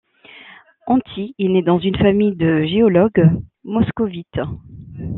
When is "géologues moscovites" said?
2.65-4.41